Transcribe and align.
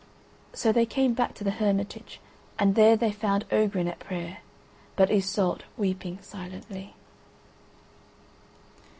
So 0.53 0.71
they 0.71 0.87
came 0.87 1.13
back 1.13 1.35
to 1.35 1.43
the 1.43 1.51
Hermitage, 1.61 2.19
and 2.57 2.73
there 2.73 2.97
they 2.97 3.11
found 3.11 3.45
Ogrin 3.51 3.87
at 3.87 3.99
prayer, 3.99 4.39
but 4.95 5.11
Iseult 5.11 5.61
weeping 5.77 6.17
silently. 6.23 6.95